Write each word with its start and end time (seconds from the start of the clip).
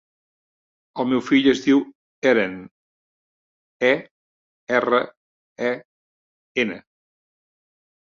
El 1.03 1.09
meu 1.11 1.21
fill 1.27 1.49
es 1.51 1.61
diu 1.65 1.81
Eren: 2.31 2.57
e, 3.93 3.95
erra, 4.81 5.05
e, 5.71 5.73
ena. 6.69 6.85